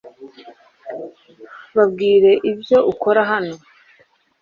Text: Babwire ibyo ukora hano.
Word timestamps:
Babwire 1.75 2.31
ibyo 2.51 2.77
ukora 2.91 3.21
hano. 3.31 3.55